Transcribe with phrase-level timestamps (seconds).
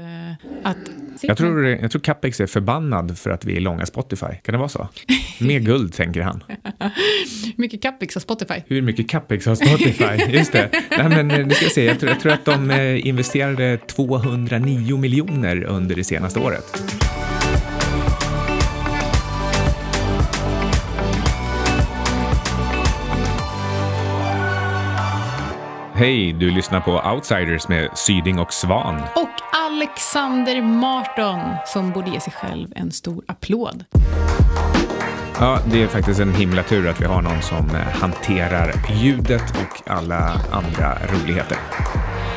[0.00, 0.76] eh, att
[1.20, 4.26] jag tror, jag tror Capex är förbannad för att vi är långa Spotify.
[4.42, 4.88] Kan det vara så?
[5.38, 6.44] Mer guld, tänker han.
[7.44, 8.54] Hur mycket Capex har Spotify?
[8.66, 10.32] Hur mycket Capex har Spotify?
[10.36, 10.68] Just det.
[10.90, 11.84] Nej, men eh, nu ska jag se.
[11.84, 16.82] Jag tror, jag tror att de eh, investerade 209 miljoner under det senaste året.
[26.00, 29.02] Hej, du lyssnar på Outsiders med Syding och Svan.
[29.14, 29.39] Och
[29.70, 33.84] Alexander Marton som borde ge sig själv en stor applåd.
[35.38, 38.72] Ja, det är faktiskt en himla tur att vi har någon som eh, hanterar
[39.02, 41.58] ljudet och alla andra roligheter.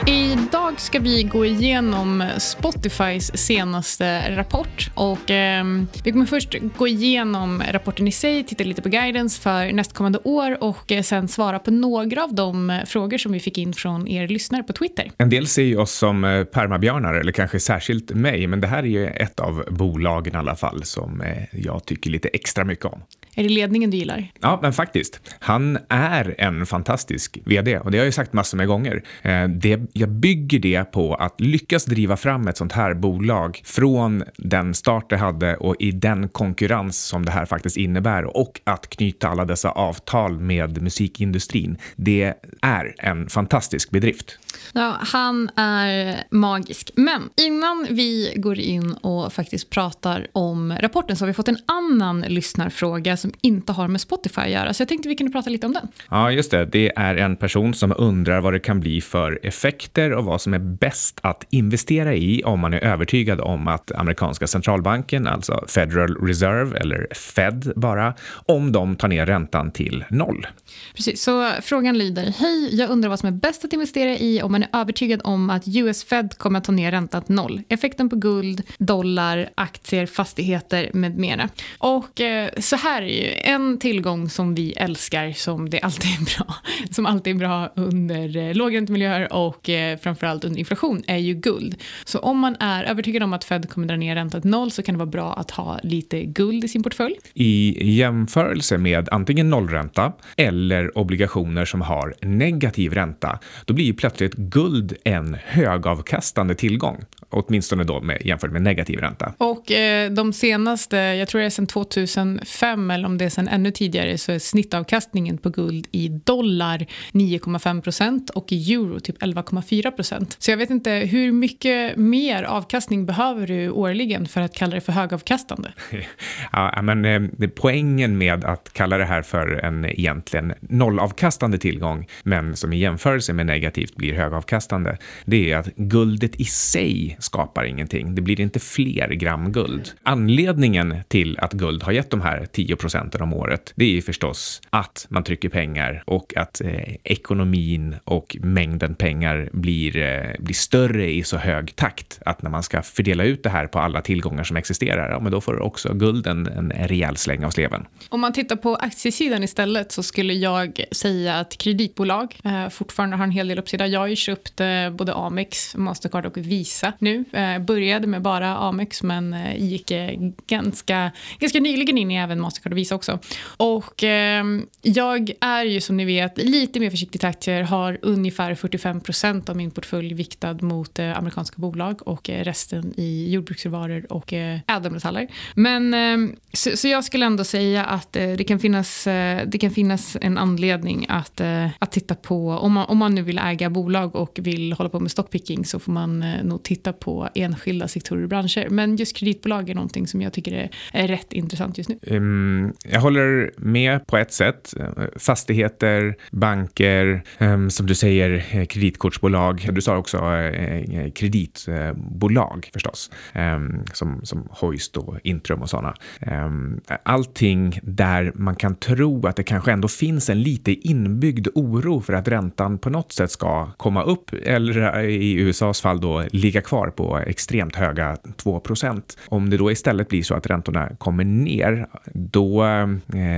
[0.08, 4.92] Idag ska vi gå igenom Spotifys senaste rapport.
[4.94, 5.66] Och, eh,
[6.04, 10.64] vi kommer först gå igenom rapporten i sig, titta lite på guidance för nästkommande år
[10.64, 14.08] och eh, sen svara på några av de eh, frågor som vi fick in från
[14.08, 15.12] er lyssnare på Twitter.
[15.18, 18.84] En del ser ju oss som eh, permabjörnar, eller kanske särskilt mig, men det här
[18.84, 22.86] är ju ett av bolagen i alla fall som eh, jag tycker lite extra mycket
[22.86, 23.02] om.
[23.36, 24.32] Är det ledningen du gillar?
[24.42, 25.20] Ja, men faktiskt.
[25.40, 29.04] Han är en fantastisk vd och det har jag ju sagt massor med gånger.
[29.22, 34.24] Eh, det, jag bygger det på att lyckas driva fram ett sånt här bolag från
[34.38, 38.90] den start det hade och i den konkurrens som det här faktiskt innebär och att
[38.90, 41.78] knyta alla dessa avtal med musikindustrin.
[41.96, 44.40] Det är en fantastisk bedrift.
[44.74, 46.92] Ja, han är magisk.
[46.96, 51.58] Men innan vi går in och faktiskt pratar om rapporten så har vi fått en
[51.66, 54.74] annan lyssnarfråga som inte har med Spotify att göra.
[54.74, 55.88] Så jag tänkte vi kunde prata lite om den.
[56.10, 56.66] Ja, just det.
[56.66, 60.54] Det är en person som undrar vad det kan bli för effekter och vad som
[60.54, 66.16] är bäst att investera i om man är övertygad om att amerikanska centralbanken, alltså Federal
[66.16, 68.14] Reserve eller Fed bara,
[68.46, 70.48] om de tar ner räntan till noll.
[70.96, 74.52] Precis, så frågan lyder, hej, jag undrar vad som är bäst att investera i om
[74.52, 77.62] man är övertygad om att US Fed kommer att ta ner räntan till noll.
[77.70, 81.50] Effekten på guld, dollar, aktier, fastigheter med mera.
[81.78, 86.38] Och eh, så här är ju en tillgång som vi älskar, som det alltid är
[86.38, 86.56] bra,
[86.92, 91.76] som alltid är bra under eh, lågräntemiljöer och eh, framförallt under inflation, är ju guld.
[92.06, 94.84] Så om man är övertygad om att Fed kommer dra ner räntan till noll så
[94.84, 97.16] kan det vara bra att ha lite guld i sin portfölj.
[97.34, 104.34] I jämförelse med antingen nollränta eller obligationer som har negativ ränta, då blir ju plötsligt
[104.34, 109.34] guld en högavkastande tillgång åtminstone då med, jämfört med negativ ränta.
[109.38, 113.48] Och eh, de senaste, jag tror det är sedan 2005 eller om det är sen
[113.48, 119.22] ännu tidigare, så är snittavkastningen på guld i dollar 9,5 procent och i euro typ
[119.22, 120.36] 11,4 procent.
[120.40, 124.82] Så jag vet inte, hur mycket mer avkastning behöver du årligen för att kalla det
[124.82, 125.74] för högavkastande?
[126.52, 132.56] ja, men eh, poängen med att kalla det här för en egentligen nollavkastande tillgång, men
[132.56, 138.16] som i jämförelse med negativt blir högavkastande, det är att guldet i sig skapar ingenting.
[138.16, 139.92] Det blir inte fler gram guld.
[140.04, 144.02] Anledningen till att guld har gett de här 10 procenten om året, det är ju
[144.02, 150.56] förstås att man trycker pengar och att eh, ekonomin och mängden pengar blir, eh, blir
[150.56, 154.02] större i så hög takt att när man ska fördela ut det här på alla
[154.02, 157.86] tillgångar som existerar, ja, men då får också gulden en, en rejäl släng av sleven.
[158.10, 163.24] Om man tittar på aktiesidan istället så skulle jag säga att kreditbolag eh, fortfarande har
[163.24, 163.88] en hel del uppsida.
[163.88, 167.40] Jag har ju köpt eh, både Amex, Mastercard och Visa nu nu.
[167.40, 170.12] Eh, började med bara Amex men eh, gick eh,
[170.48, 173.20] ganska, ganska nyligen in i även Mastercard och Visa också.
[173.58, 174.46] Och eh,
[174.82, 179.50] jag är ju som ni vet lite mer försiktig till aktier, har ungefär 45 procent
[179.50, 184.60] av min portfölj viktad mot eh, amerikanska bolag och eh, resten i jordbruksråvaror och eh,
[184.68, 185.28] ädelmetaller.
[185.56, 189.58] Men ehm, så, så, jag skulle ändå säga att eh, det, kan finnas, eh, det
[189.58, 193.38] kan finnas en anledning att, eh, att titta på, om man, om man nu vill
[193.38, 197.88] äga bolag och vill hålla på med stockpicking så får man nog titta på enskilda
[197.88, 198.70] sektorer och branscher.
[198.70, 202.00] Men just kreditbolag är någonting som jag tycker är, är rätt intressant just nu.
[202.02, 204.74] Um, jag håller med på ett sätt.
[205.16, 209.70] Fastigheter, banker, ehm, som du säger, eh, kreditkortsbolag.
[209.72, 215.94] Du sa också eh, eh, kreditbolag förstås, ehm, som, som Hoist och Intrum och sådana.
[216.20, 222.02] Ehm, allting där man kan tro att det kanske ändå finns en lite inbyggd oro
[222.02, 226.62] för att räntan på något sätt ska komma upp eller i USAs fall då ligga
[226.62, 231.88] kvar på extremt höga 2% Om det då istället blir så att räntorna kommer ner,
[232.14, 232.64] då så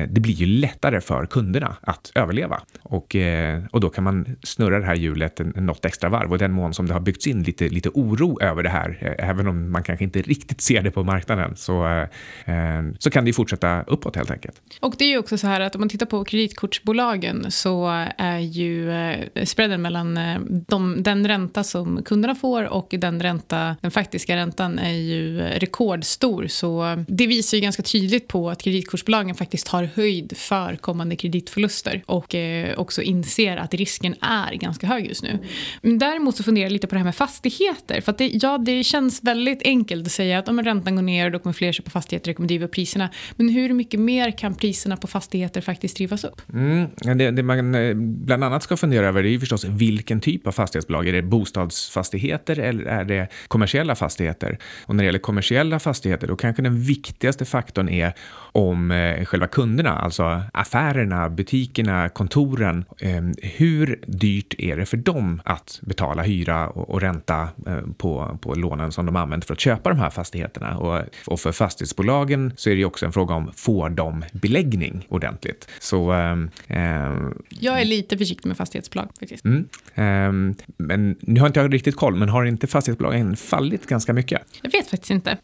[0.09, 2.61] det blir ju lättare för kunderna att överleva.
[2.81, 6.51] Och, eh, och då kan man snurra det här hjulet något extra varv och den
[6.51, 9.71] mån som det har byggts in lite, lite oro över det här, eh, även om
[9.71, 12.05] man kanske inte riktigt ser det på marknaden, så,
[12.99, 14.61] så kan det ju fortsätta uppåt helt enkelt.
[14.79, 18.39] Och det är ju också så här att om man tittar på kreditkortsbolagen så är
[18.39, 18.91] ju
[19.43, 20.19] spreaden mellan
[20.67, 26.47] de, den ränta som kunderna får och den ränta, den faktiska räntan är ju rekordstor.
[26.47, 28.61] Så det visar ju ganska tydligt på att
[29.05, 34.87] kreditkortsbolagen faktiskt tar höjd för kommande kreditförluster och eh, också inser att risken är ganska
[34.87, 35.39] hög just nu.
[35.81, 38.01] Däremot så funderar jag lite på det här med fastigheter.
[38.01, 41.29] För att det, ja, det känns väldigt enkelt att säga att om räntan går ner
[41.29, 43.09] då kommer fler köpa fastigheter och kommer driva priserna.
[43.35, 46.41] Men hur mycket mer kan priserna på fastigheter faktiskt drivas upp?
[46.53, 50.47] Mm, det, det man eh, bland annat ska fundera över är ju förstås vilken typ
[50.47, 51.07] av fastighetsbolag.
[51.07, 54.57] Är det bostadsfastigheter eller är det kommersiella fastigheter?
[54.85, 58.13] Och när det gäller kommersiella fastigheter då kanske den viktigaste faktorn är
[58.55, 62.85] om eh, själva kunderna, alltså affärerna, butikerna, kontoren.
[62.99, 68.53] Eh, hur dyrt är det för dem att betala hyra och, ränta eh, på, på
[68.53, 70.77] lånen som de använt för att köpa de här fastigheterna?
[70.77, 75.05] Och, och för fastighetsbolagen så är det ju också en fråga om får de beläggning
[75.09, 75.69] ordentligt?
[75.79, 79.45] Så, ehm, ehm, jag är lite försiktig med fastighetsbolag faktiskt.
[79.45, 84.13] Mm, ehm, men nu har inte jag riktigt koll, men har inte fastighetsbolagen fallit ganska
[84.13, 84.41] mycket?
[84.61, 85.37] Jag vet faktiskt inte.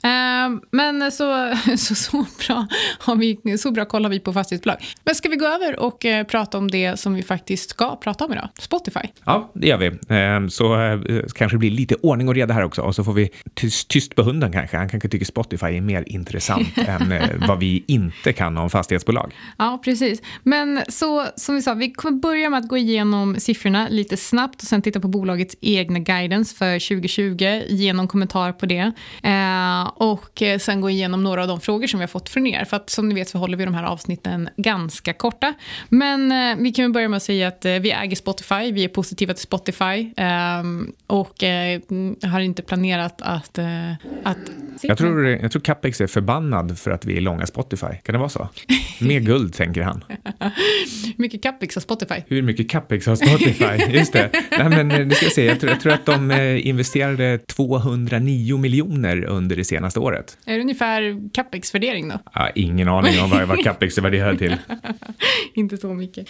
[0.72, 2.68] men så, så, så bra
[3.02, 4.78] har vi, så bra koll har vi på fastighetsbolag.
[5.04, 8.26] Men ska vi gå över och eh, prata om det som vi faktiskt ska prata
[8.26, 8.50] om idag?
[8.60, 9.00] Spotify.
[9.26, 9.86] Ja, det gör vi.
[9.88, 11.00] Eh, så eh,
[11.36, 14.16] kanske det blir lite ordning och reda här också och så får vi tyst, tyst
[14.16, 14.78] på hunden kanske.
[14.78, 19.34] Han kanske tycker Spotify är mer intressant än eh, vad vi inte kan om fastighetsbolag.
[19.58, 20.22] Ja, precis.
[20.44, 24.62] Men så som vi sa, vi kommer börja med att gå igenom siffrorna lite snabbt
[24.62, 28.92] och sen titta på bolagets egna guidance för 2020, ge någon kommentar på det
[29.24, 32.66] eh, och sen gå igenom några av de frågor som vi har fått från er.
[32.66, 35.54] För att som ni vet så håller vi de här avsnitten ganska korta.
[35.90, 38.88] Men eh, vi kan börja med att säga att eh, vi äger Spotify, vi är
[38.88, 40.64] positiva till Spotify eh,
[41.08, 41.82] och eh,
[42.24, 43.58] har inte planerat att...
[43.58, 43.92] Eh,
[44.24, 44.38] att
[44.82, 47.96] jag, tror, jag tror Capex är förbannad för att vi är långa Spotify.
[48.04, 48.50] Kan det vara så?
[49.00, 50.04] Mer guld, tänker han.
[50.40, 52.16] Hur mycket Capex har Spotify?
[52.28, 53.92] Hur mycket Capex har Spotify?
[53.98, 54.30] Just det.
[54.52, 55.46] Nej, men, nu ska jag, se.
[55.46, 56.32] Jag, tror, jag tror att de
[56.64, 60.38] investerade 209 miljoner under det senaste året.
[60.46, 62.20] Är det ungefär Capex-värdering då?
[62.34, 64.58] Ja, ingen aning om vad, vad capex är värderad till.
[65.54, 66.28] inte så mycket.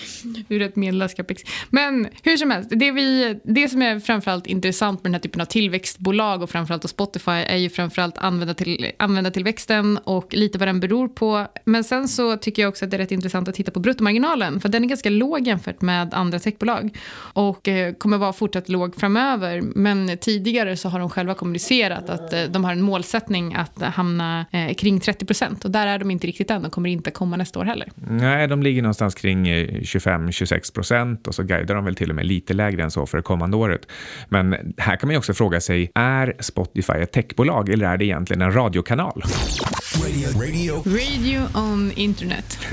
[0.48, 1.42] Du är rätt medellös capex.
[1.69, 5.42] Men hur som helst, det, vi, det som är framförallt intressant med den här typen
[5.42, 11.07] av tillväxtbolag och framförallt Spotify är ju framförallt användartill, användartillväxten och lite vad den beror
[11.07, 11.48] på.
[11.65, 14.62] Men sen så tycker jag också att det är rätt intressant att titta på bruttomarginalen
[14.62, 16.98] för den är ganska låg jämfört med andra techbolag
[17.33, 19.62] och eh, kommer vara fortsatt låg framöver.
[19.62, 24.45] Men tidigare så har de själva kommunicerat att eh, de har en målsättning att hamna
[24.51, 27.38] eh, kring 30 procent och där är de inte riktigt än och kommer inte komma
[27.38, 27.89] nästa år heller.
[27.95, 32.25] Nej, de ligger någonstans kring 25-26 procent och så guidar de väl till och med
[32.25, 33.88] lite lägre än så för det kommande året.
[34.29, 38.05] Men här kan man ju också fråga sig, är Spotify ett techbolag eller är det
[38.05, 39.23] egentligen en radiokanal?
[40.03, 40.73] Radio, radio.
[40.85, 42.57] radio on internet.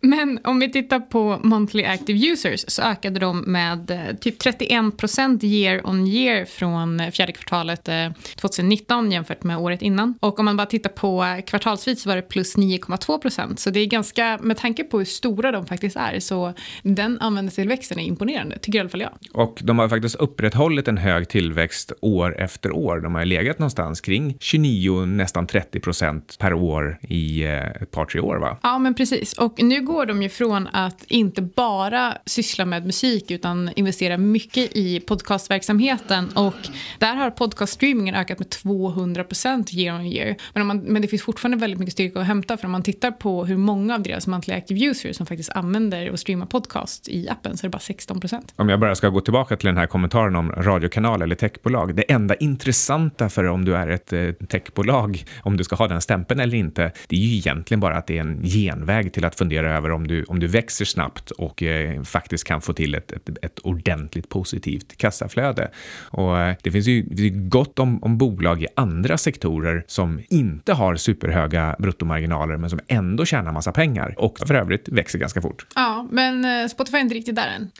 [0.00, 4.96] Men om vi tittar på monthly active users så ökade de med eh, typ 31
[4.96, 7.88] procent year on year från eh, fjärde kvartalet
[8.36, 10.14] 2019 eh, jämfört med året innan.
[10.20, 13.60] Och om man bara tittar på kvartalsvis så var det plus 9,2 procent.
[13.60, 16.52] Så det är ganska, med tanke på hur stora de faktiskt är, så
[16.82, 19.12] den användartillväxten är imponerande, tycker i alla fall jag.
[19.32, 23.00] Och de har faktiskt upprätthållit en hög tillväxt år efter år.
[23.00, 28.20] De har legat någonstans kring 29, nästan 30 procent per år i ett par, tre
[28.20, 28.58] år va?
[28.62, 29.32] Ja, men precis.
[29.32, 34.76] Och nu går de ju från att inte bara syssla med musik utan investera mycket
[34.76, 36.68] i podcastverksamheten och
[36.98, 39.24] där har podcaststreamingen ökat med 200
[39.72, 40.36] year on year.
[40.54, 43.10] Men, man, men det finns fortfarande väldigt mycket styrka att hämta för om man tittar
[43.10, 47.28] på hur många av deras monthly active users som faktiskt använder och streamar podcast i
[47.28, 49.86] appen så är det bara 16% Om jag bara ska gå tillbaka till den här
[49.86, 51.94] kommentaren om radiokanal eller techbolag.
[51.94, 56.00] Det enda intressanta för om du är ett eh, techbolag, om du ska ha den
[56.00, 59.34] stämpeln eller inte, det är ju egentligen bara att det är en genväg till att
[59.34, 63.12] fundera över om du, om du växer snabbt och eh, faktiskt kan få till ett,
[63.12, 65.70] ett, ett ordentligt positivt kassaflöde.
[66.10, 70.72] Och eh, det finns ju det gott om, om bolag i andra sektorer som inte
[70.72, 75.66] har superhöga bruttomarginaler men som ändå tjänar massa pengar och för övrigt växer ganska fort.
[75.74, 77.70] Ja, men eh, Spotify är inte riktigt där än.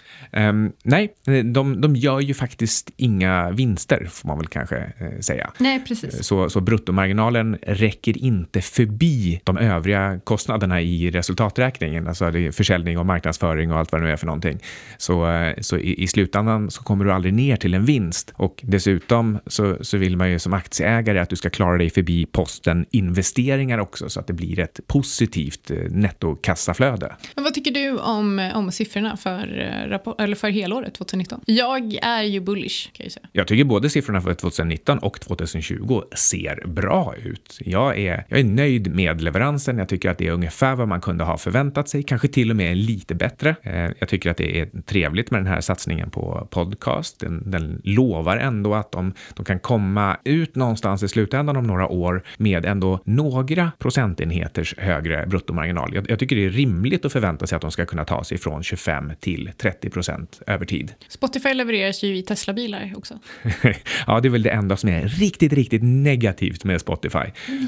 [0.49, 1.15] Um, nej,
[1.45, 5.51] de, de gör ju faktiskt inga vinster får man väl kanske eh, säga.
[5.59, 6.27] Nej, precis.
[6.27, 12.53] Så, så bruttomarginalen räcker inte förbi de övriga kostnaderna i resultaträkning utvecklingen, alltså det är
[12.53, 14.59] försäljning och marknadsföring och allt vad det nu är för någonting.
[14.99, 18.61] Så, eh, så i, i slutändan så kommer du aldrig ner till en vinst och
[18.63, 22.87] dessutom så, så vill man ju som aktieägare att du ska klara dig förbi posten
[22.91, 27.17] investeringar också så att det blir ett positivt eh, nettokassaflöde.
[27.35, 31.41] Men vad tycker du om, om siffrorna för, eh, rapport, eller för helåret 2019?
[31.47, 33.27] Jag är ju bullish kan jag säga.
[33.33, 37.59] Jag tycker både siffrorna för 2019 och 2020 ser bra ut.
[37.61, 39.79] Jag är, jag är nöjd med leveransen.
[39.79, 42.57] Jag tycker att det är ungefär vad man kunde ha förväntat sig, kanske till och
[42.57, 43.57] med lite bättre.
[43.63, 47.21] Eh, jag tycker att det är trevligt med den här satsningen på podcast.
[47.21, 51.89] Den, den lovar ändå att de, de kan komma ut någonstans i slutändan om några
[51.89, 55.95] år med ändå några procentenheters högre bruttomarginal.
[55.95, 58.39] Jag, jag tycker det är rimligt att förvänta sig att de ska kunna ta sig
[58.39, 60.93] från 25 till 30 procent över tid.
[61.09, 63.19] Spotify levereras ju i Tesla-bilar också.
[64.07, 67.19] ja, det är väl det enda som är riktigt, riktigt negativt med Spotify.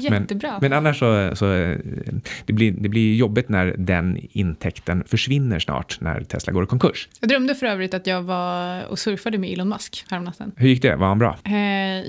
[0.01, 0.51] Jättebra.
[0.51, 1.45] Men, men annars så, så
[2.45, 4.00] det blir, det blir jobbigt när den
[4.31, 7.09] intäkten försvinner snart när Tesla går i konkurs.
[7.19, 10.51] Jag drömde för övrigt att jag var och surfade med Elon Musk häromnatten.
[10.55, 10.95] Hur gick det?
[10.95, 11.37] Var han bra?
[11.45, 11.53] Eh,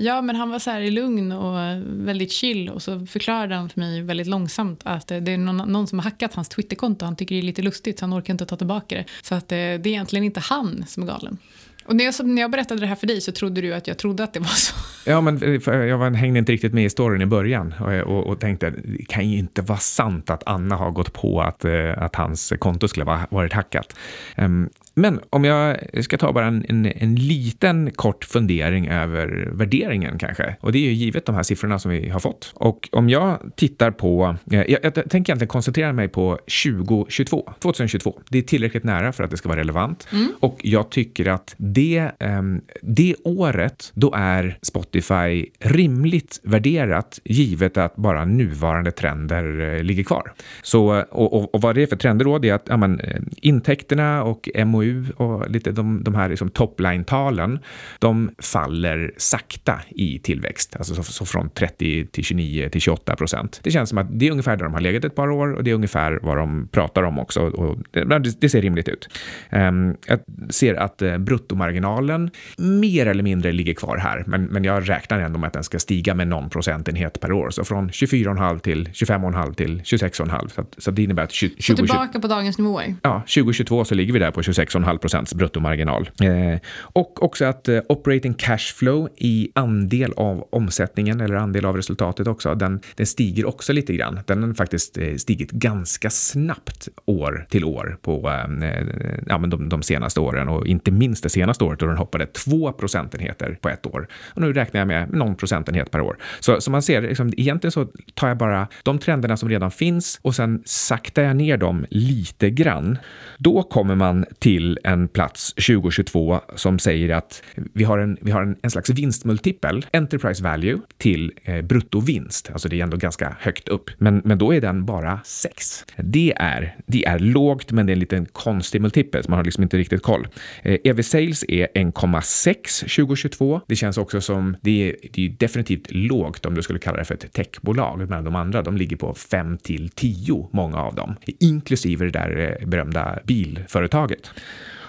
[0.03, 3.79] ja, men han var så här lugn och väldigt chill och så förklarade han för
[3.79, 7.05] mig väldigt långsamt att det är någon, någon som har hackat hans Twitterkonto.
[7.05, 9.05] Han tycker det är lite lustigt så han orkar inte ta tillbaka det.
[9.21, 11.37] Så att eh, det är egentligen inte han som är galen.
[11.85, 13.97] Och när jag, när jag berättade det här för dig så trodde du att jag
[13.97, 14.75] trodde att det var så.
[15.05, 18.27] Ja, men eh, jag hängde inte riktigt med i storyn i början och, eh, och,
[18.27, 21.97] och, tänkte det kan ju inte vara sant att Anna har gått på att, eh,
[21.97, 23.95] att hans konto skulle ha varit hackat.
[24.35, 30.17] Ehm, men om jag ska ta bara en, en, en, liten kort fundering över värderingen
[30.17, 30.55] kanske.
[30.59, 32.51] Och det är ju givet de här siffrorna som vi har fått.
[32.55, 38.21] Och om jag tittar på, jag, jag, jag tänker egentligen koncentrera mig på 2022, 2022.
[38.29, 40.07] Det är tillräckligt nära för att det ska vara relevant.
[40.11, 40.31] Mm.
[40.39, 47.95] Och jag tycker att det, um, det året, då är Spotify rimligt värderat givet att
[47.95, 50.33] bara nuvarande trender uh, ligger kvar.
[50.61, 52.99] Så, och, och, och, vad det är för trender då, det är att ja, men,
[52.99, 54.49] eh, intäkterna och
[54.83, 57.59] MOU och lite de, de här liksom topline-talen,
[57.99, 63.59] de faller sakta i tillväxt, alltså så, så, från 30 till 29 till 28 procent.
[63.63, 65.63] Det känns som att det är ungefär där de har legat ett par år och
[65.63, 69.09] det är ungefär vad de pratar om också och det, det ser rimligt ut.
[69.51, 74.89] Um, jag ser att uh, bruttomarginalen mer eller mindre ligger kvar här, men, men jag
[74.89, 78.59] räknar ändå med att den ska stiga med någon procentenhet per år, så från 24,5
[78.59, 80.47] till 25,5 till 26,5.
[80.47, 82.95] Så, så det innebär att 20, Så tillbaka på dagens nivåer?
[83.01, 86.09] Ja, 2022 så ligger vi där på 26,5 6,5 procents bruttomarginal.
[86.21, 91.75] Eh, och också att eh, operating cash flow i andel av omsättningen eller andel av
[91.75, 94.19] resultatet också, den, den stiger också lite grann.
[94.25, 98.85] Den har faktiskt eh, stigit ganska snabbt år till år på eh,
[99.27, 102.25] ja, men de, de senaste åren och inte minst det senaste året då den hoppade
[102.25, 104.07] 2 procentenheter på ett år.
[104.25, 106.17] Och nu räknar jag med någon procentenhet per år.
[106.39, 110.19] Så, som man ser, liksom, egentligen så tar jag bara de trenderna som redan finns
[110.21, 112.97] och sen saktar jag ner dem lite grann.
[113.37, 117.43] Då kommer man till till en plats 2022 som säger att
[117.73, 122.49] vi har en, vi har en, en slags vinstmultipel, enterprise value, till eh, bruttovinst.
[122.53, 125.85] Alltså det är ändå ganska högt upp, men, men då är den bara 6.
[125.97, 129.43] Det är, det är lågt, men det är en liten konstig multipel, så man har
[129.43, 130.27] liksom inte riktigt koll.
[130.63, 133.61] Eh, EV sales är 1,6 2022.
[133.67, 137.05] Det känns också som, det är, det är definitivt lågt om du skulle kalla det
[137.05, 141.15] för ett techbolag, men de andra, de ligger på 5 till 10, många av dem,
[141.39, 144.31] inklusive det där eh, berömda bilföretaget.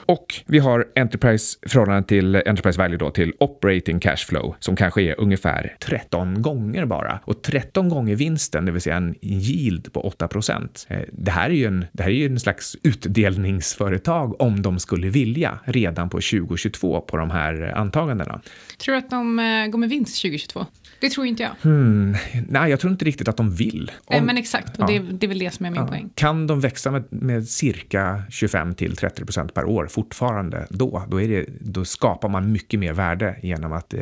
[0.07, 5.03] Och vi har Enterprise förhållande till Enterprise Value då till Operating Cash Flow som kanske
[5.03, 7.21] är ungefär 13 gånger bara.
[7.25, 10.87] Och 13 gånger vinsten, det vill säga en yield på 8 procent.
[10.91, 14.79] Eh, det här är ju en, det här är ju en slags utdelningsföretag om de
[14.79, 18.41] skulle vilja redan på 2022 på de här eh, antagandena.
[18.79, 20.67] Tror du att de eh, går med vinst 2022?
[21.01, 21.53] Det tror inte jag.
[21.63, 22.17] Hmm,
[22.49, 23.91] nej, jag tror inte riktigt att de vill.
[24.05, 24.87] Om, men exakt, och ja.
[24.87, 25.87] det, det, är väl det som är min ja.
[25.87, 26.11] poäng.
[26.15, 31.21] Kan de växa med, med cirka 25 till 30 procent per år fortfarande då, då,
[31.21, 34.01] är det, då skapar man mycket mer värde genom att eh,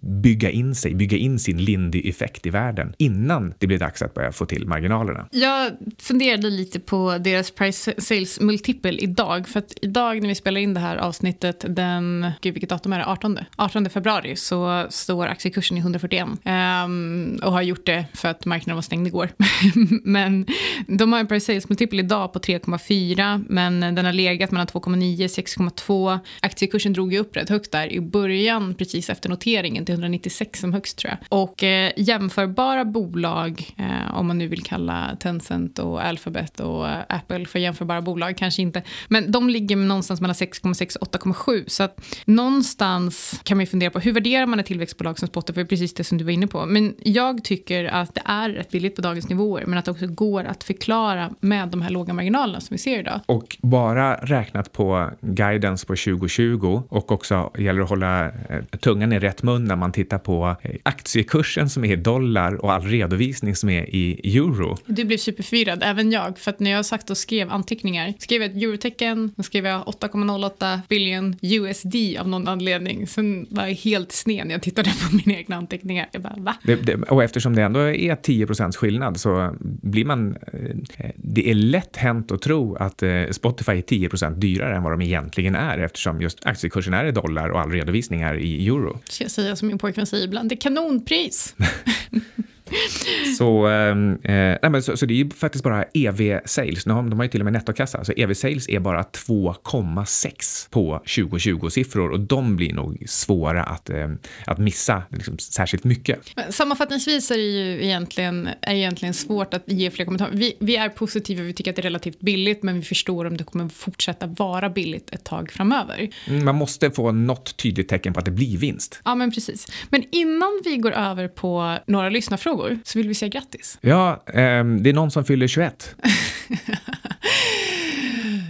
[0.00, 4.32] bygga in sig, bygga in sin Lindy-effekt i världen innan det blir dags att börja
[4.32, 5.28] få till marginalerna.
[5.30, 10.60] Jag funderade lite på deras price sales multiple idag, för att idag när vi spelar
[10.60, 13.38] in det här avsnittet den, gud vilket datum är det, 18?
[13.56, 18.74] 18 februari så står aktiekursen i 141 um, och har gjort det för att marknaden
[18.74, 19.30] var stängd igår.
[20.04, 20.46] men
[20.86, 25.16] de har en price sales multiple idag på 3,4 men den har legat mellan 2,9
[25.16, 26.18] 6,2.
[26.40, 30.72] Aktiekursen drog ju upp rätt högt där i början precis efter noteringen till 196 som
[30.72, 31.40] högst tror jag.
[31.40, 36.98] Och eh, jämförbara bolag, eh, om man nu vill kalla Tencent och Alphabet och eh,
[37.08, 38.82] Apple för jämförbara bolag, kanske inte.
[39.08, 43.90] Men de ligger någonstans mellan 6,6 och 8,7 så att någonstans kan man ju fundera
[43.90, 46.46] på hur värderar man ett tillväxtbolag som Spotify, precis det som du du var inne
[46.46, 46.66] på.
[46.66, 50.06] Men jag tycker att det är rätt billigt på dagens nivåer men att det också
[50.06, 53.20] går att förklara med de här låga marginalerna som vi ser idag.
[53.26, 58.32] Och bara räknat på guidance på 2020 och också gäller att hålla eh,
[58.80, 62.72] tungan i rätt mun när man tittar på eh, aktiekursen som är i dollar och
[62.72, 64.76] all redovisning som är i euro.
[64.86, 66.38] Du blev superförvirrad, även jag.
[66.38, 69.82] För att när jag sagt och skrev anteckningar skrev jag ett eurotecken, då skrev jag
[69.82, 73.06] 8,08 billion USD av någon anledning.
[73.06, 76.08] Sen var jag helt sned när jag tittade på mina egna anteckningar.
[76.14, 76.56] Jag bara, va?
[76.62, 80.36] Det, det, och eftersom det ändå är 10% skillnad så blir man...
[80.52, 84.92] Eh, det är lätt hänt att tro att eh, Spotify är 10% dyrare än vad
[84.92, 89.00] de egentligen är eftersom just aktiekursen är i dollar och all redovisning är i euro.
[89.04, 91.54] Ska jag säga som min pojkvän säger ibland, det är kanonpris.
[93.38, 96.84] så, ehm, eh, nej men så, så, det är ju faktiskt bara EV-sales.
[96.84, 98.04] De har ju till och med nettokassa.
[98.04, 104.08] Så EV-sales är bara 2,6 på 2020-siffror och de blir nog svåra att, eh,
[104.46, 106.18] att missa liksom, särskilt mycket.
[106.36, 110.32] Men sammanfattningsvis är det ju egentligen, är egentligen svårt att ge fler kommentarer.
[110.32, 113.36] Vi, vi är positiva, vi tycker att det är relativt billigt men vi förstår om
[113.36, 116.08] det kommer fortsätta vara billigt ett tag framöver.
[116.26, 119.00] Mm, man måste få något tydligt tecken på att det blir vinst.
[119.04, 119.66] Ja, men precis.
[119.88, 123.78] Men innan vi går över på några lyssnarfrågor frågor så vill vi säga grattis.
[123.80, 125.96] Ja, eh, det är någon som fyller 21.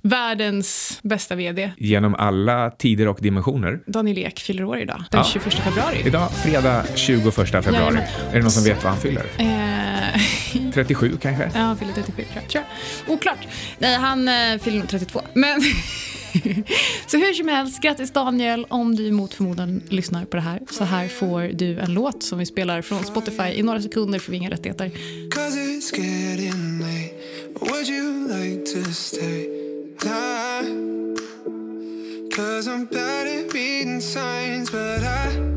[0.02, 1.72] Världens bästa vd.
[1.76, 3.80] Genom alla tider och dimensioner.
[3.86, 5.24] Daniel Ek fyller år idag, den ja.
[5.24, 6.02] 21 februari.
[6.06, 7.74] Idag, fredag 21 februari.
[7.74, 8.02] Jajamän.
[8.30, 9.24] Är det någon som vet vad han fyller?
[9.38, 10.20] Eh...
[10.74, 11.50] 37 kanske?
[11.54, 12.64] Ja, han fyller 37 tror
[13.06, 13.14] jag.
[13.14, 13.48] Oklart.
[13.78, 15.20] Nej, han eh, fyller nog 32.
[15.34, 15.60] Men
[17.06, 20.60] så hur som helst, grattis Daniel om du mot förmodan lyssnar på det här.
[20.70, 24.30] Så här får du en låt som vi spelar från Spotify i några sekunder för
[24.30, 24.90] vi inga rättigheter.
[32.36, 35.53] Cause I'm bad at reading signs but I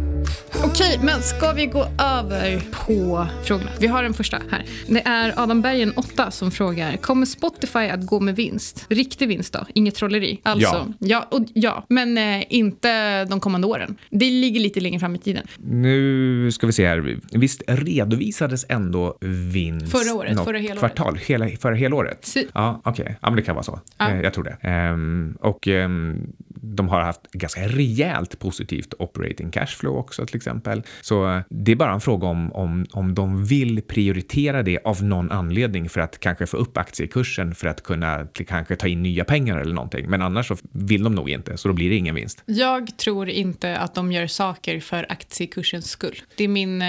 [0.64, 3.70] Okej, men ska vi gå över på frågorna?
[3.80, 4.66] Vi har den första här.
[4.88, 6.98] Det är Adam Bergen, 8, som frågar.
[6.98, 8.86] Kommer Spotify att gå med vinst?
[8.90, 9.66] Riktig vinst då?
[9.74, 10.40] Inget trolleri?
[10.44, 11.08] Alltså, ja.
[11.08, 13.98] Ja, och, ja men eh, inte de kommande åren.
[14.10, 15.48] Det ligger lite längre fram i tiden.
[15.58, 17.20] Nu ska vi se här.
[17.32, 20.44] Visst redovisades ändå vinst förra året?
[20.44, 20.80] Förra helåret?
[20.80, 22.26] Kvartal, hela, förra helåret?
[22.26, 22.48] Si.
[22.54, 23.04] Ja, okej.
[23.04, 23.16] Okay.
[23.22, 23.80] Ja, men det kan vara så.
[23.98, 24.10] Ja.
[24.10, 24.92] Eh, jag tror det.
[24.92, 26.34] Um, och um,
[26.76, 30.84] de har haft ganska rejält positivt operating cashflow också till exempel.
[31.02, 35.32] Så det är bara en fråga om, om, om de vill prioritera det av någon
[35.32, 39.58] anledning för att kanske få upp aktiekursen för att kunna kanske ta in nya pengar
[39.58, 40.10] eller någonting.
[40.10, 42.44] Men annars så vill de nog inte, så då blir det ingen vinst.
[42.46, 46.22] Jag tror inte att de gör saker för aktiekursens skull.
[46.36, 46.82] Det är min...
[46.82, 46.88] Eh,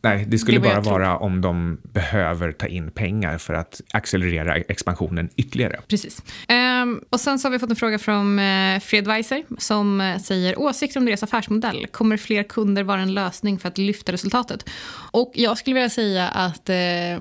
[0.00, 4.56] Nej, det skulle det bara vara om de behöver ta in pengar för att accelerera
[4.56, 5.80] expansionen ytterligare.
[5.88, 6.22] Precis.
[6.48, 6.75] Um,
[7.10, 10.58] och sen så har vi fått en fråga från uh, Fred Weiser som uh, säger
[10.58, 11.86] åsikter om deras affärsmodell.
[11.90, 14.64] Kommer fler kunder vara en lösning för att lyfta resultatet.
[15.10, 16.74] Och jag skulle vilja säga att eh,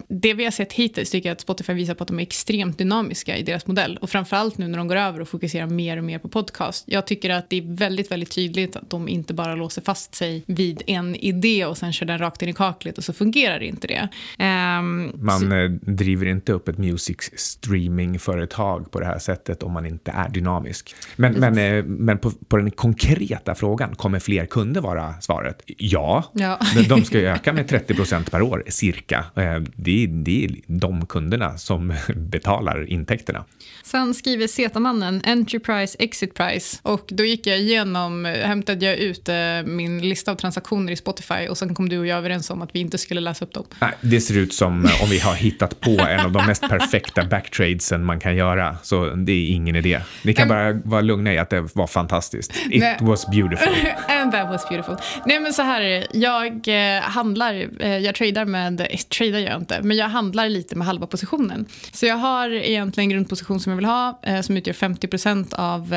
[0.07, 2.77] det vi har sett hittills tycker jag att Spotify visar på att de är extremt
[2.77, 3.97] dynamiska i deras modell.
[4.01, 6.83] Och framförallt nu när de går över och fokuserar mer och mer på podcast.
[6.87, 10.43] Jag tycker att det är väldigt, väldigt tydligt att de inte bara låser fast sig
[10.47, 13.87] vid en idé och sen kör den rakt in i kaklet och så fungerar inte
[13.87, 14.09] det.
[14.39, 15.55] Um, man så...
[15.55, 20.29] Eh, driver inte upp ett music streaming-företag på det här sättet om man inte är
[20.29, 20.95] dynamisk.
[21.15, 25.61] Men, men, eh, men på, på den konkreta frågan, kommer fler kunder vara svaret?
[25.65, 26.59] Ja, ja.
[26.89, 29.25] de ska öka med 30 procent per år cirka.
[29.35, 33.45] Eh, det är, det är de kunderna som betalar intäkterna.
[33.83, 39.35] Sen skriver Zetamannen Enterprise Exit Price och då gick jag igenom, hämtade jag ut eh,
[39.65, 42.69] min lista av transaktioner i Spotify och sen kom du och jag överens om att
[42.73, 43.65] vi inte skulle läsa upp dem.
[43.81, 47.25] Nej, det ser ut som om vi har hittat på en av de mest perfekta
[47.25, 49.99] backtradesen man kan göra, så det är ingen idé.
[50.21, 52.55] Ni kan bara vara lugna i att det var fantastiskt.
[52.69, 52.97] It Nej.
[53.01, 53.73] was beautiful.
[54.07, 54.95] And that was beautiful.
[55.25, 59.81] Nej men så här, jag eh, handlar, eh, jag tradar med, eh, tradar jag inte,
[59.81, 61.65] men jag handlar lite med halva positionen.
[61.91, 65.07] Så jag har egentligen grundposition som jag vill ha, som utgör 50
[65.55, 65.89] av,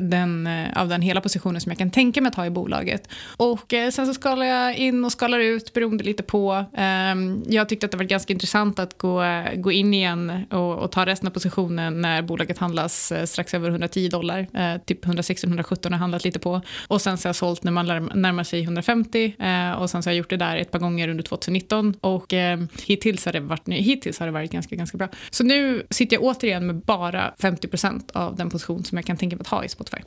[0.00, 3.08] den, av den hela positionen som jag kan tänka mig att ha i bolaget.
[3.36, 6.64] Och sen så skalar jag in och skalar ut beroende lite på.
[6.76, 9.22] Ehm, jag tyckte att det var ganska intressant att gå,
[9.56, 13.70] gå in igen och, och ta resten av positionen när bolaget handlas eh, strax över
[13.70, 16.60] 110 dollar, eh, typ 116-117 har handlat lite på.
[16.88, 20.08] Och sen så har jag sålt när man närmar sig 150 eh, och sen så
[20.08, 23.40] har jag gjort det där ett par gånger under 2019 och eh, hittills, har det
[23.40, 25.08] varit, hittills har det varit ganska, ganska bra.
[25.30, 29.36] Så nu sitter jag återigen med bara 50% av den position som jag kan tänka
[29.36, 29.98] mig att ha i Spotify.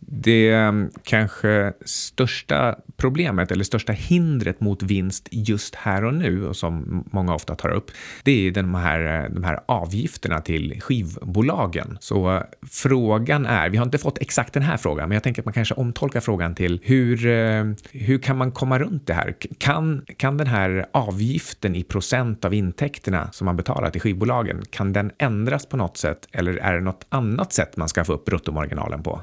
[0.00, 6.56] Det ehm, kanske största problemet eller största hindret mot vinst just här och nu och
[6.56, 7.90] som många ofta tar upp,
[8.22, 11.98] det är de här, eh, de här avgifterna till skivbolagen.
[12.00, 15.42] Så eh, frågan är, vi har inte fått exakt den här frågan, men jag tänker
[15.42, 19.34] att man kanske omtolkar frågan till hur, eh, hur kan man komma runt det här?
[19.58, 24.92] Kan, kan den här avgiften i procent av intäkterna som man betalar till skivbolagen, kan
[24.92, 28.24] den ändras på något sätt eller är det något annat sätt man ska få upp
[28.24, 29.22] bruttomarginalen på?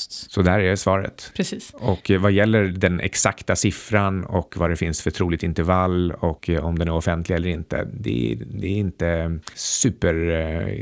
[0.00, 0.26] Podcasts.
[0.30, 1.32] Så där är svaret.
[1.36, 1.70] Precis.
[1.74, 6.78] Och vad gäller den exakta siffran och vad det finns för troligt intervall och om
[6.78, 10.14] den är offentlig eller inte, det, det är inte super,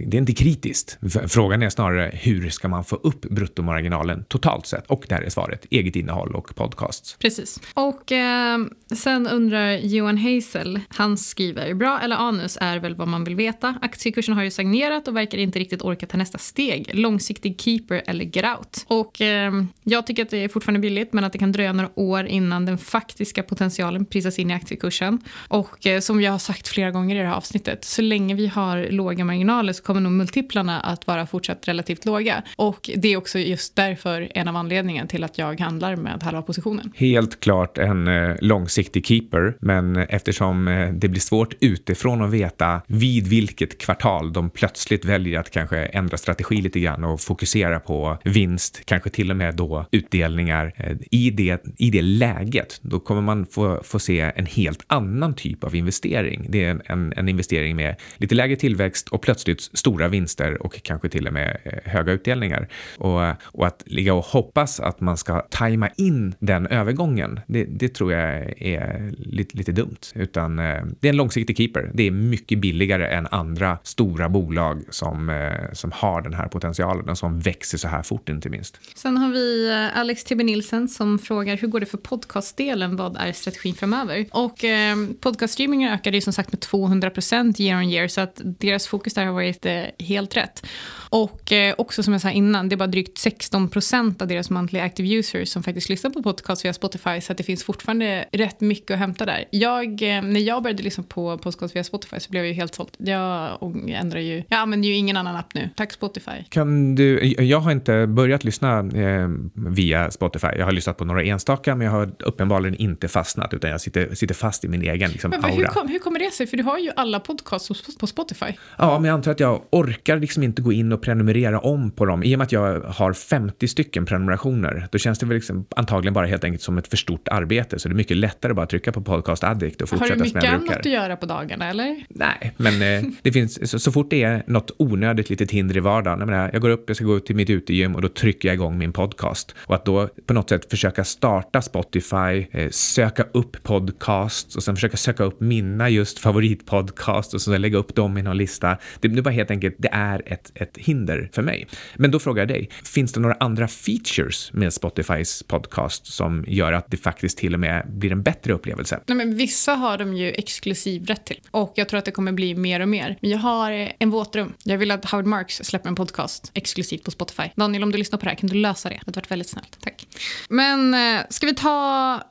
[0.07, 0.98] det är inte kritiskt.
[1.28, 4.87] Frågan är snarare hur ska man få upp bruttomarginalen totalt sett?
[4.87, 7.16] Och där är svaret eget innehåll och podcasts.
[7.18, 7.61] Precis.
[7.74, 8.59] Och eh,
[8.94, 13.74] sen undrar Johan Hazel, han skriver bra eller anus är väl vad man vill veta.
[13.83, 16.90] Aktiekursen har ju stagnerat och verkar inte riktigt orka ta nästa steg.
[16.94, 18.85] Långsiktig keeper eller get out.
[18.98, 19.52] Och eh,
[19.84, 22.64] jag tycker att det är fortfarande billigt men att det kan dröja några år innan
[22.64, 25.20] den faktiska potentialen prisas in i aktiekursen.
[25.48, 28.46] Och eh, som jag har sagt flera gånger i det här avsnittet, så länge vi
[28.46, 32.42] har låga marginaler så kommer nog multiplarna att vara fortsatt relativt låga.
[32.56, 36.42] Och det är också just därför en av anledningarna till att jag handlar med halva
[36.42, 36.92] positionen.
[36.94, 42.80] Helt klart en eh, långsiktig keeper, men eftersom eh, det blir svårt utifrån att veta
[42.87, 48.18] vid vilket kvartal de plötsligt väljer att kanske ändra strategi lite grann och fokusera på
[48.24, 50.72] vinst, kanske till och med då utdelningar.
[50.77, 55.35] Eh, I det, i det läget, då kommer man få, få se en helt annan
[55.35, 56.46] typ av investering.
[56.48, 60.83] Det är en, en, en investering med lite lägre tillväxt och plötsligt stora vinster och
[60.83, 62.68] kanske till och med eh, höga utdelningar.
[62.98, 67.88] Och, och att ligga och hoppas att man ska tajma in den övergången, det, det
[67.88, 70.01] tror jag är lite, lite dumt.
[70.14, 71.90] Utan eh, det är en långsiktig keeper.
[71.94, 77.18] Det är mycket billigare än andra stora bolag som, som har den här potentialen och
[77.18, 78.78] som växer så här fort inte minst.
[78.95, 80.45] Sen har vi eh, Alex T.B.
[80.45, 82.97] Nilsen som frågar hur går det för podcastdelen?
[82.97, 84.27] Vad är strategin framöver?
[84.31, 88.87] Och eh, podcaststreamingen ökade ju som sagt med 200% year on year så att deras
[88.87, 90.67] fokus där har varit eh, helt rätt.
[91.11, 94.79] Och eh, också som jag sa innan, det är bara drygt 16% av deras monthly
[94.79, 98.61] active users som faktiskt lyssnar på podcast via Spotify så att det finns fortfarande rätt
[98.61, 99.45] mycket att hämta där.
[99.51, 102.75] Jag, eh, när jag började lyssna på podcast via Spotify så blev jag ju helt
[102.75, 102.91] såld.
[102.99, 105.71] Jag ändrar ju, jag använder ju ingen annan app nu.
[105.77, 106.45] Tack Spotify.
[106.49, 110.46] Kan du, jag har inte börjat lyssna eh, via Spotify.
[110.57, 114.14] Jag har lyssnat på några enstaka men jag har uppenbarligen inte fastnat utan jag sitter,
[114.14, 115.54] sitter fast i min egen liksom, men, aura.
[115.54, 116.46] Hur, kom, hur kommer det sig?
[116.46, 118.46] För du har ju alla podcasts på Spotify.
[118.78, 122.07] Ja, men jag antar att jag orkar liksom inte gå in och prenumerera om på
[122.07, 122.22] dem.
[122.22, 126.14] I och med att jag har 50 stycken prenumerationer, då känns det väl liksom antagligen
[126.14, 127.78] bara helt enkelt som ett för stort arbete.
[127.78, 130.33] Så det är mycket lättare bara att trycka på Podcast Addict och fortsätta som jag
[130.33, 130.48] brukar.
[130.48, 132.04] Har du mycket annat att göra på dagarna eller?
[132.09, 135.81] Nej, men eh, det finns, så, så, fort det är något onödigt litet hinder i
[135.81, 138.09] vardagen, jag, menar, jag går upp, jag ska gå ut till mitt utegym och då
[138.09, 139.55] trycker jag igång min podcast.
[139.59, 144.77] Och att då på något sätt försöka starta Spotify, eh, söka upp podcasts och sen
[144.77, 148.79] försöka söka upp mina just favoritpodcast och sen lägga upp dem i någon lista.
[149.01, 151.66] Det, det var helt enkelt, det är ett, ett hinder för mig.
[151.97, 156.73] Men då frågar jag dig, finns det några andra features med Spotifys podcast som gör
[156.73, 159.01] att det faktiskt till och med blir en bättre upplevelse?
[159.07, 162.33] Nej, men vissa har de ju exklusiv rätt till och jag tror att det kommer
[162.33, 163.18] bli mer och mer.
[163.21, 164.53] Men jag har eh, en våtrum.
[164.64, 167.42] Jag vill att Howard Marks släpper en podcast exklusivt på Spotify.
[167.57, 168.94] Daniel, om du lyssnar på det här, kan kunde lösa det?
[168.94, 169.80] Det hade varit väldigt snällt.
[169.80, 170.06] Tack.
[170.48, 172.22] Men eh, ska vi ta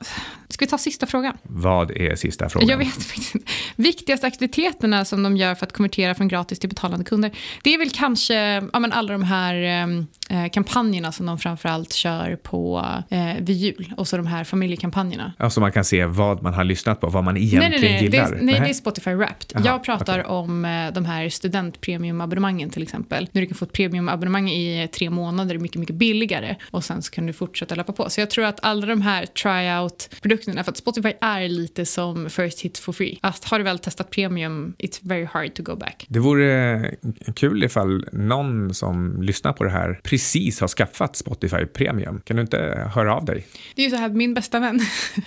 [0.48, 1.36] Ska vi ta sista frågan?
[1.42, 2.68] Vad är sista frågan?
[2.68, 3.52] Jag vet faktiskt inte.
[3.76, 7.30] Viktigaste aktiviteterna som de gör för att konvertera från gratis till betalande kunder.
[7.62, 8.34] Det är väl kanske
[8.72, 9.54] ja, men alla de här
[10.28, 13.94] eh, kampanjerna som de framförallt kör på eh, vid jul.
[13.96, 15.32] Och så de här familjekampanjerna.
[15.38, 17.92] Ja, så man kan se vad man har lyssnat på, vad man egentligen nej, nej,
[17.92, 18.02] nej.
[18.02, 18.30] gillar?
[18.30, 19.56] Det är, nej, det är Spotify Wrapped.
[19.56, 20.32] Aha, jag pratar okay.
[20.32, 23.28] om eh, de här studentpremiumabonnemangen till exempel.
[23.32, 26.56] Nu du kan få ett premiumabonnemang i tre månader, mycket, mycket billigare.
[26.70, 28.10] Och sen så kan du fortsätta löpa på.
[28.10, 32.60] Så jag tror att alla de här tryout-produkterna, för att Spotify är lite som first
[32.60, 33.18] hit for free.
[33.22, 36.06] Att har du väl testat premium, it's very hard to go back.
[36.08, 36.94] Det vore
[37.34, 42.20] kul ifall någon som lyssnar på det här precis har skaffat Spotify Premium.
[42.24, 43.46] Kan du inte höra av dig?
[43.74, 44.80] Det är ju så här, min bästa vän,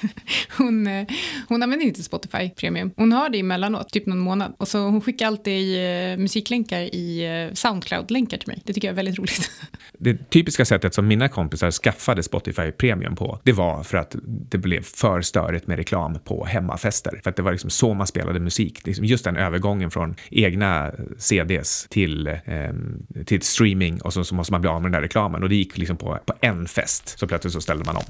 [0.57, 1.07] hon, eh,
[1.47, 2.91] hon använder inte Spotify Premium.
[2.95, 4.53] Hon har det emellanåt, typ någon månad.
[4.57, 8.61] Och så hon skickar alltid uh, musiklänkar i uh, Soundcloud-länkar till mig.
[8.65, 9.51] Det tycker jag är väldigt roligt.
[9.97, 14.57] det typiska sättet som mina kompisar skaffade Spotify Premium på, det var för att det
[14.57, 17.19] blev för störigt med reklam på hemmafester.
[17.23, 18.87] För att det var liksom så man spelade musik.
[18.87, 22.37] Liksom just den övergången från egna CDs till, eh,
[23.25, 25.43] till streaming och så, så måste man bli av med den där reklamen.
[25.43, 28.03] Och det gick liksom på, på en fest, så plötsligt så ställde man om.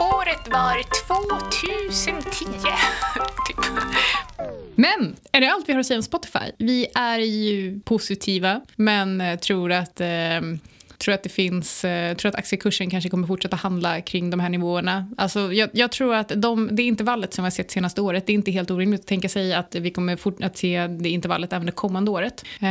[0.00, 2.46] Året var 2010.
[3.48, 3.64] typ.
[4.74, 6.52] Men är det allt vi har att säga om Spotify?
[6.58, 10.08] Vi är ju positiva, men tror att eh,
[11.02, 14.48] tror att det finns, eh, tror att aktiekursen kanske kommer fortsätta handla kring de här
[14.48, 15.06] nivåerna.
[15.16, 18.32] Alltså, jag, jag tror att de, det intervallet som vi har sett senaste året, det
[18.32, 21.52] är inte helt orimligt att tänka sig att vi kommer fort, att se det intervallet
[21.52, 22.44] även det kommande året.
[22.60, 22.68] Eh,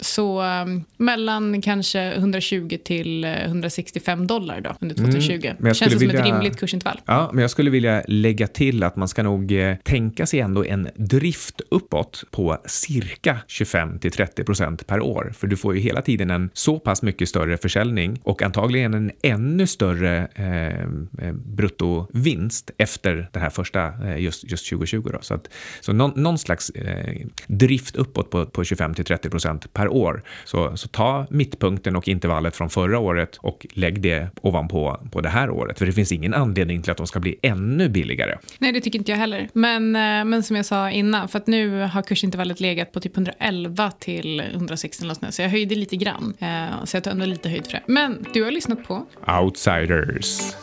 [0.00, 0.64] så eh,
[0.96, 5.32] mellan kanske 120 till 165 dollar då under 2020.
[5.32, 7.00] Mm, men Känns det som vilja, ett rimligt kursintervall.
[7.04, 10.88] Ja, men jag skulle vilja lägga till att man ska nog tänka sig ändå en
[10.96, 15.32] drift uppåt på cirka 25 till 30 procent per år.
[15.36, 18.94] För du får ju hela tiden en så pass mycket större större försäljning och antagligen
[18.94, 25.10] en ännu större eh, eh bruttovinst efter det här första, eh, just, just 2020.
[25.12, 25.18] Då.
[25.20, 25.48] Så, att,
[25.80, 30.22] så någon, någon slags eh, drift uppåt på, på 25 till 30 procent per år.
[30.44, 35.28] Så, så ta mittpunkten och intervallet från förra året och lägg det ovanpå på det
[35.28, 35.78] här året.
[35.78, 38.38] För det finns ingen anledning till att de ska bli ännu billigare.
[38.58, 39.48] Nej, det tycker inte jag heller.
[39.52, 43.16] Men, eh, men som jag sa innan, för att nu har kursintervallet legat på typ
[43.16, 46.34] 111 till 116 så jag höjde lite grann.
[46.38, 47.82] Eh, så jag tar ändå lite höjd för det.
[47.86, 49.06] Men du har lyssnat på
[49.42, 50.54] Outsiders.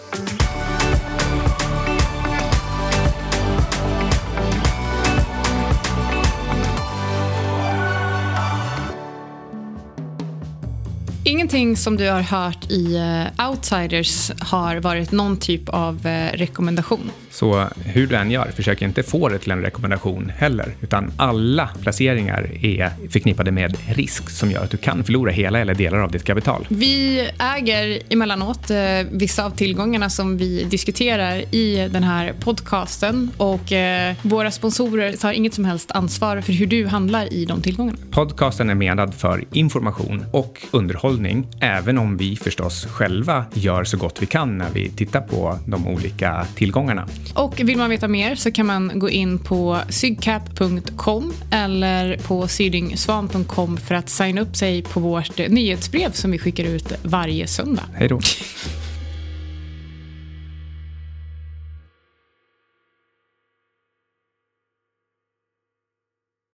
[11.24, 17.12] Ingenting som du har hört i uh, Outsiders har varit någon typ av uh, rekommendation.
[17.32, 21.70] Så hur du än gör, försök inte få det till en rekommendation heller, utan alla
[21.82, 26.12] placeringar är förknippade med risk som gör att du kan förlora hela eller delar av
[26.12, 26.67] ditt kapital.
[26.70, 28.78] Vi äger emellanåt uh,
[29.12, 33.74] vissa av tillgångarna som vi diskuterar i den här podcasten och
[34.22, 37.98] våra sponsorer tar inget som helst ansvar för hur du handlar i de tillgångarna.
[38.12, 43.98] Podcasten är menad för information och underhållning hållning, även om vi förstås själva gör så
[43.98, 47.08] gott vi kan när vi tittar på de olika tillgångarna.
[47.34, 53.78] Och vill man veta mer så kan man gå in på sygcap.com eller på sydingsvan.com
[53.78, 57.86] för att signa upp sig på vårt nyhetsbrev som vi skickar ut varje söndag.
[57.94, 58.20] Hej då.